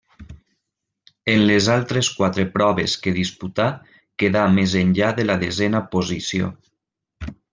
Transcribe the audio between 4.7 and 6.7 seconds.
enllà de la desena posició.